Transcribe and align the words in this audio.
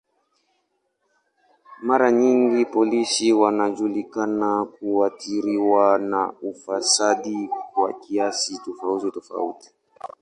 Mara 1.85 2.09
nyingi 2.11 2.65
polisi 2.65 3.33
wanajulikana 3.33 4.65
kuathiriwa 4.65 5.99
na 5.99 6.33
ufisadi 6.41 7.49
kwa 7.73 7.93
kiasi 7.93 8.57
tofauti 8.65 9.11
tofauti. 9.11 9.69